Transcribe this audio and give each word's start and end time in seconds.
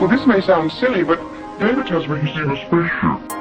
Well, 0.00 0.06
this 0.06 0.24
may 0.28 0.40
sound 0.40 0.70
silly, 0.70 1.02
but 1.02 1.18
David 1.58 1.88
tells 1.88 2.06
me 2.06 2.20
he's 2.20 2.32
seen 2.32 2.48
a 2.48 2.56
spaceship. 2.56 3.37